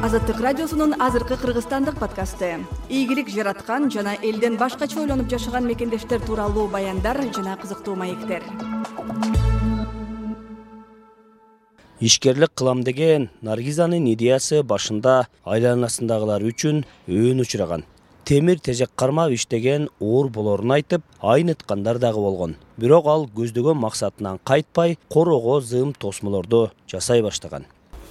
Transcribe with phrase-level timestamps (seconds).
[0.00, 2.64] азаттык радиосунун азыркы кыргызстандык подкасты.
[2.88, 8.42] Ийгилик жараткан жана элден башкача ойлонуп жашаган мекендештер тууралуу баяндар жана кызыктуу маектер.
[12.00, 17.84] Ишкерлик кылам деген наргизанын идеясы башында айланасындагылар үчүн өөн учураган.
[18.24, 22.56] Темир тежек кармап иштеген оор болорун айтып айныткандар дагы болгон.
[22.78, 27.66] Бирок ал көздөгөн максатынан кайтпай короого зым тосмолорду жасай баштаган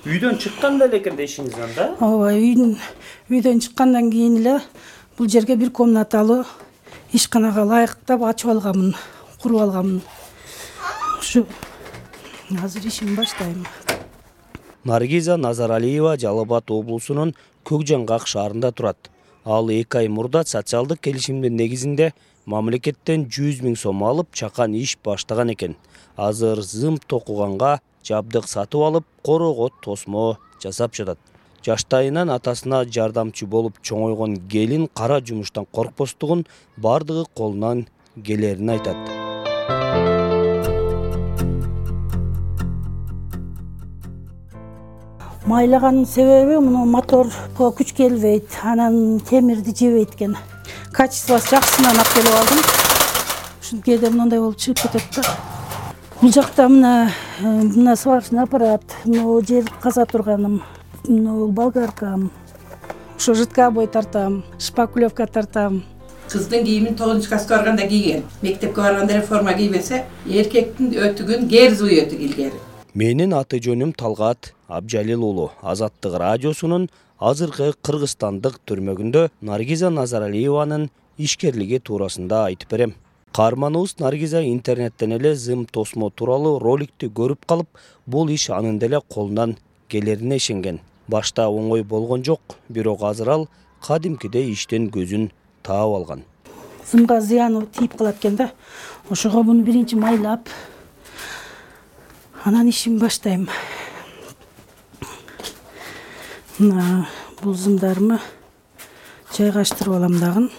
[0.05, 1.86] үйдөн чыкканда эле экен да ишиңиз анда?
[2.00, 2.78] Ооба үйдүн
[3.29, 4.54] үйдөн чыккандан кийин эле
[5.18, 6.46] бул жерге бир комнаталуу
[7.11, 8.96] ишканага ылайыктап ачып алганмын
[9.42, 10.01] куруп алганмын.
[11.20, 11.46] Ушу
[12.64, 13.65] азыр ишимди баштайм.
[14.86, 19.11] Наргиза назаралиева жалал абад облусунун көк жаңгак шаарында турат.
[19.43, 22.14] Ал эки ай мурда социалдык келишимдин негизинде
[22.45, 25.75] мамлекеттен жүз миң сом алып чакан иш баштаган экен.
[26.15, 31.19] Азыр зым токуганга жабдык сатып алып короого тосмо жасап жатат.
[31.65, 36.45] Жаштайынан атасына жардамчы болуп чоңойгон келин кара жумуштан коркпостугун
[36.78, 37.88] баардыгы колунан
[38.23, 38.97] келерин айтат.
[45.45, 50.38] Майлагандын себеби муну моторго күч келбейт анан темирди жебейт экен.
[50.94, 52.59] Качествосу жакшысынан алып келип алдым.
[53.61, 55.23] Ушинтип кээде мындай болуп чыгып кетет да.
[56.22, 57.11] Бул жакта мына
[57.42, 60.62] мына сварочный аппарат могу жер каза турганым
[61.08, 62.31] могу болгаркам
[63.18, 65.84] ошо жидкобой тартам шпаклевка тартам.
[66.30, 72.20] Кыздын кийимин тогузунчу класска барганда кийген мектепке барганда эле форма кийбесе эркектин өтүгүн герзовый өтүк
[72.20, 72.59] илгери
[72.94, 82.46] менин аты жөнүм талгат абжалил уулу азаттык радиосунун азыркы кыргызстандык түрмөгүндө наргиза назаралиеванын ишкерлиги туурасында
[82.52, 82.94] айтып берем
[83.31, 87.67] каарманыбыз наргиза интернеттен эле зым тосмо тууралуу роликти көрүп калып
[88.05, 90.80] бул иш анын деле колунан келерине ишенген.
[91.08, 93.47] Башта оңой болгон жок бирок азыр ал
[93.85, 95.30] кадимкидей иштен көзүн
[95.63, 96.23] таап алган.
[96.91, 98.52] Зымга зыяны тийип калат экен да.
[99.09, 100.50] Ошого муну биринчи майлап
[102.44, 103.50] анан ишимди баштайм.
[106.57, 107.07] Мына
[107.41, 108.19] бул зымдарымы
[109.38, 110.50] жайгаштырып алам дагы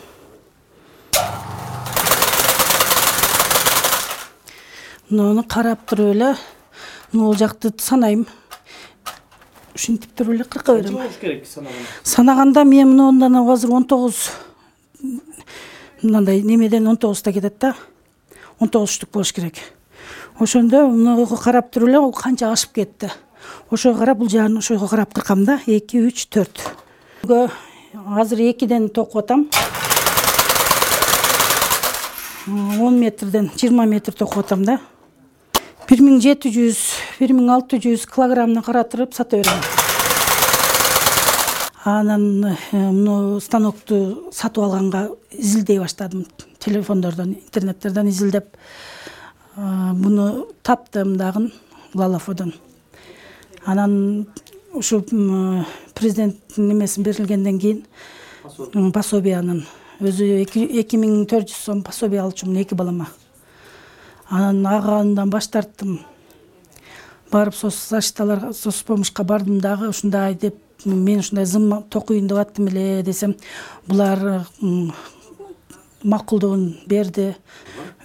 [5.11, 6.37] муну карап туруп эле
[7.13, 8.27] могул жакты санайм.
[9.75, 10.95] Ушинтип туруп эле кырка берем.
[10.95, 11.87] Болуш керек санаганда?
[12.05, 14.31] Санаганда мен мындан азыр он тогуз
[16.03, 17.75] мындай немеден он тогузда кетет да.
[18.61, 19.55] он тогуз штук болуш керек.
[20.39, 23.11] Ошондо муну карап туруп эле бул канча ашып кетти.
[23.71, 25.61] Ошого карап бул жагын ошого карап кыркам да.
[25.67, 26.71] Эки үч төрт.
[28.07, 29.49] Азыр экиден токуп атам.
[32.47, 34.81] Он метрден жыйырма метр токуп атам да
[35.91, 36.81] бир миң жети жүз
[37.19, 39.63] бир миң алты жүз килограммына каратырып сата берем
[41.85, 46.27] анан э, муну станокту сатып алганга изилдей баштадым.
[46.59, 48.57] Телефондордон интернеттерден изилдеп
[49.57, 51.51] муну таптым дагы
[51.95, 52.55] лалафодон.
[53.65, 54.29] Анан
[54.73, 55.01] ушу
[55.95, 59.65] президенттин немесин берилгенден кийин пособиянын
[60.01, 63.09] өзү эки миң төрт жүз сом пособие алчумун эки балама
[64.31, 66.01] анан агандан баш тарттым.
[67.31, 72.69] Барып соц защиталарга соц помощька бардым дагы ушундай деп мен ушундай зым токуйюн деп аттым
[72.69, 73.37] эле десем
[73.87, 74.47] булар
[76.03, 77.35] макулдугун берди.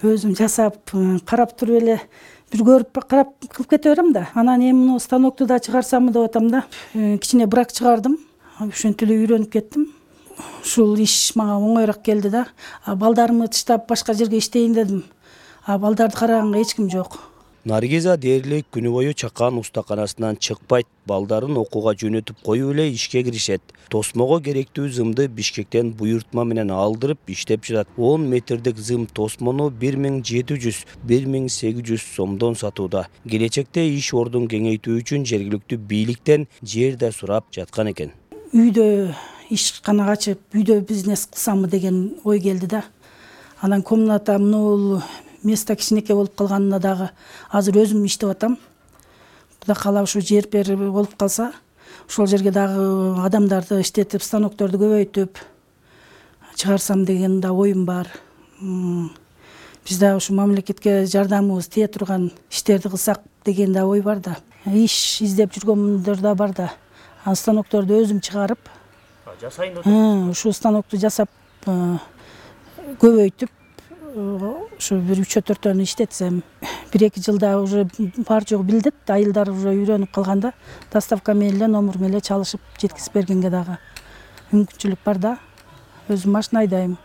[0.02, 0.90] Өзүм жасап
[1.26, 2.00] карап туруп эле
[2.52, 4.28] бир көрүп карап кылып кете берем да.
[4.34, 6.64] Анан эми муну станокту да чыгарсамбы деп атам да
[6.94, 8.18] э, кичине брак чыгардым.
[8.58, 9.92] Ошентип эле үйрөнүп кеттим.
[10.62, 12.46] Ушул иш мага оңоюраак келди да.
[12.86, 15.04] Балдарымды тыштап башка жерге иштейин дедим
[15.66, 17.18] а балдарды караганга эч ким жок.
[17.66, 23.62] Наргиза дээрлик күнү бою чакан устаканасынан чыкпайт балдарын окууга жөнөтүп коюп эле ишке киришет.
[23.90, 30.22] Тосмого керектүү зымды бишкектен буйртма менен алдырып иштеп жатат он метрдик зым тосмону бир миң
[30.22, 33.08] жети жүз бир миң сегиз жүз сомдон сатууда.
[33.26, 38.14] Келечекте иш ордун кеңейтүү үчүн жергиликтүү бийликтен жер да сурап жаткан экен.
[38.54, 39.10] Үйдө
[39.50, 42.84] ишкана ачып үйдө бизнес кылсамбы деген ой келди да.
[43.60, 45.00] Анан комната могул
[45.46, 47.10] место кичинекей болуп калганына дагы
[47.50, 48.58] азыр өзүм иштеп атам.
[49.60, 51.52] Кудай каалап ушу жер пер болуп калса
[52.08, 55.38] ошол жерге дагы адамдарды иштетип станокторду көбөйтүп
[56.56, 58.10] чыгарсам деген да оюм бар.
[58.60, 64.36] Биз дагы ушу мамлекетке жардамыбыз тие турган иштерди кылсак деген да ой бар да.
[64.66, 66.70] Иш издеп жүргөндөр да бар да.
[67.34, 68.58] Станокторду өзүм чыгарып
[69.40, 71.28] жасайын деп атасыз ушу станокту жасап
[73.02, 73.50] көбөйтүп
[74.16, 76.38] ушу бир үчөө төртөөнү иштетсем
[76.92, 77.84] бир эки жылда уже
[78.28, 80.54] бар жогу билдет айылдар уже үйрөнүп калганда
[80.92, 83.76] доставка менен эле номер менен эле чалышып жеткизип бергенге дагы
[84.52, 85.32] мүмкүнчүлүк бар да.
[86.08, 86.96] Өзүм машина айдайм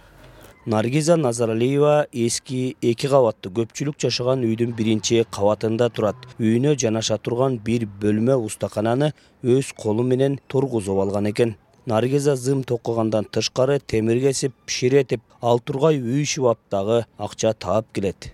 [0.65, 6.15] наргиза назаралиева эски эки кабаттуу көпчүлүк жашаган үйдүн биринчи кабатында турат.
[6.39, 9.11] Үйүнө жанаша турган бир бөлмө устакананы
[9.43, 11.55] өз колу менен тургузуп алган экен
[11.85, 18.33] наргиза зым токугандан тышкары темир кесип ширетип ал тургай үй шыбап дагы акча таап келет.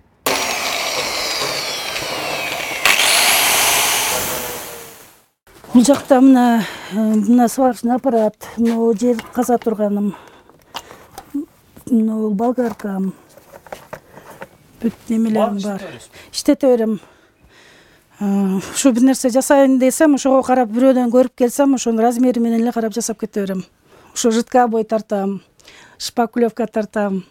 [5.73, 10.15] Бул жакта мына э, мына сварочный аппарат могу жер каза турганым
[11.85, 13.13] могу болгаркам
[14.81, 15.81] бүт немелерим бар.
[16.33, 16.99] иштете берем
[18.19, 22.93] ушу бир нерсе жасайын десем ошого карап бирөөдөн көрүп келсем ошонун размери менен эле карап
[22.93, 23.63] жасап кете берем.
[24.13, 25.41] Ушу жидкобой тартам
[25.99, 27.25] шпаклевка тартам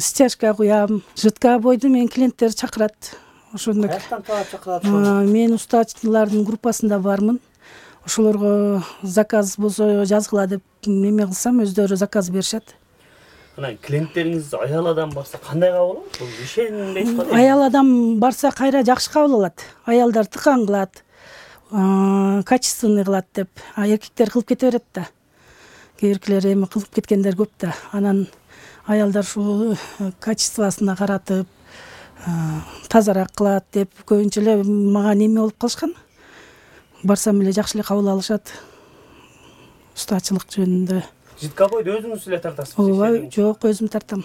[0.00, 2.94] стяжка куям жидкобойду менин клиенттер чакырат.
[3.52, 4.84] Ошондо каяктан таап чакырат
[5.30, 7.40] мен устачылардын группасында бармын.
[8.04, 12.74] Ошолорго заказ болсо жазгыла деп неме кылсам өздөрү заказ беришет
[13.56, 16.18] анан клиенттериңиз аял адам барса кандай кабыл алат?
[16.18, 19.64] Бул ишенбей атпайбы аял адам барса кайра жакшы кабыл алат.
[19.86, 21.04] Аялдар тыкан кылат
[21.70, 23.48] качественный кылат деп.
[23.74, 25.08] А эркектер кылып кете берет да.
[26.00, 27.74] Кээ биркилер эми кылып кеткендер көп да.
[27.92, 28.26] Анан
[28.86, 31.48] аялдар ушул э, качествосуна каратып
[32.88, 33.90] тазараак кылат деп.
[34.06, 35.94] Көбүнчө эле мага неме болуп калышкан?
[37.02, 38.52] Барсам эле жакшы эле кабыл алышат.
[39.94, 41.02] Устачылык жөнүндө
[41.40, 44.24] жидкобойду өзүңүз эле тартасызбы ооба жок өзүм тартам.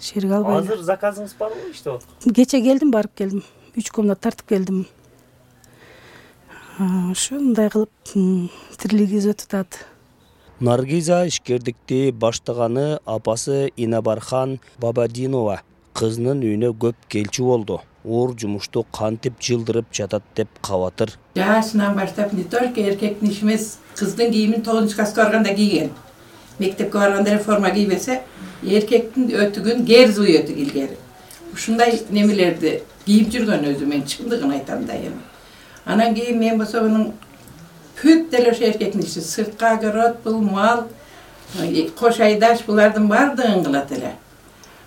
[0.00, 3.44] Шерик албай азыр заказыңыз барбы иштеп аткан кечээ келдим барып келдим.
[3.76, 4.86] Үч комната тартып келдим.
[7.12, 7.92] Ушундай кылып
[8.80, 9.84] тирилигибиз өтүп атат.
[10.60, 15.60] Наргиза ишкердикти баштаганы апасы инабархан бабадинова
[15.94, 17.80] кызынын үйүнө көп келчү болду.
[18.04, 21.18] Оор жумушту кантип жылдырып жатат деп кабатыр.
[21.36, 25.90] Жашынан баштап не только эркектин иши эмес кыздын кийимин тогузунчу класска барганда кийген
[26.60, 28.20] мектепке барганда эле форма кийбесе
[28.62, 30.96] эркектин өтүгүн герзовый өтүк илгери
[31.54, 35.20] ушундай немелерди кийип жүргөн өзү мен чындыгын айтам да эми.
[35.84, 37.12] Анан кийин мен болсо мунун
[38.02, 40.86] бүт деле ошо эркектин иши сыртка огород бул мал
[41.98, 44.12] кош айдаш булардын баардыгын кылат эле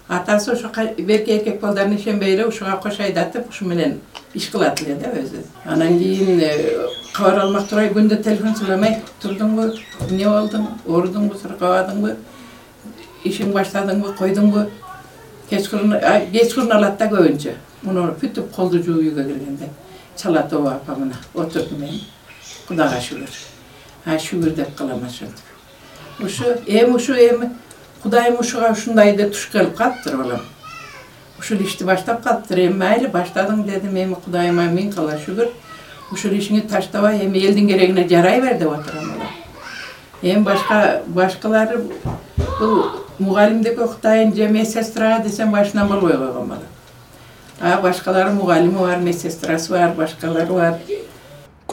[0.08, 4.00] атасы ошо берки эркек балдарына ишенбей эле ушуга кош айдатып ушу менен
[4.34, 5.44] иш кылат эле да өзү.
[5.66, 9.70] Анан кийин э, кабар алмак турбай күндө телефон сүйлөмөй турдуңбу
[10.10, 12.16] эмне болдуң оорудуңбу суркабадыңбы
[13.24, 14.66] ишиңди баштадыңбы койдуңбу?
[15.50, 15.96] Кечкырын
[16.34, 17.56] кечкырын алат да көбүнчө.
[17.84, 19.70] Муну бүтүп колду жууп үйгө киргенде.
[20.18, 22.00] Чалат ооба апа мына отур мен
[22.68, 23.30] кудайга шүгүр.
[24.06, 25.54] А шүгүр деп калам ошентип
[26.20, 27.50] ушу эми ушу эми
[28.04, 30.42] кудайым ушуга ушундайды туш келип калыптыр балам.
[31.40, 32.66] Ушул ишти баштап калыптыр.
[32.68, 33.96] Эми мейли баштадың дедим.
[33.96, 35.50] Эми кудайыма миң кала шүгүр.
[36.12, 37.24] Ушул ишиңди таштабай.
[37.26, 39.32] Эми элдин керегине жарай бер деп отурам балам.
[40.22, 41.82] Эми башка башкалары
[42.60, 42.86] бул
[43.20, 46.70] мугалимдик окутайын же медсестра десем башынан болбой койгон балам.
[47.62, 50.80] А башкалары мугалими бар медсестрасы бар башкалары бар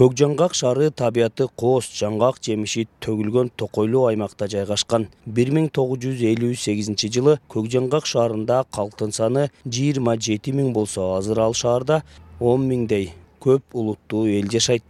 [0.01, 5.05] көк жаңгак шаары табияты кооз жаңгак жемиши төгүлгөн токойлуу аймакта жайгашкан.
[5.27, 10.73] Бир миң тогуз жүз элүү сегизинчи жылы көк жаңгак шаарында калктын саны жыйырма жети миң
[10.73, 12.01] болсо азыр ал шаарда
[12.41, 13.11] он миңдей
[13.45, 14.83] көп улуттуу эл жашайт.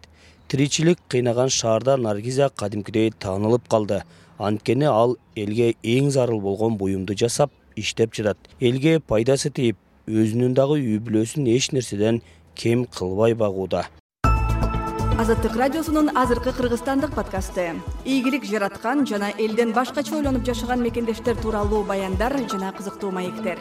[0.47, 4.05] Тиричилик кыйнаган шаарда наргиза кадимкидей таанылып калды.
[4.39, 8.39] Анткени ал элге эң зарыл болгон буюмду жасап иштеп жатат.
[8.61, 9.77] Элге пайдасы тийип
[10.07, 12.23] өзүнүн дагы үй бүлөсүн эч нерседен
[12.55, 13.89] кем кылбай багууда
[15.21, 17.75] азаттык радиосунун азыркы кыргызстандык подкасты.
[18.07, 23.59] Ийгилик жараткан жана элден башкача ойлонуп жашаган мекендештер тууралуу баяндар жана кызыктуу маектер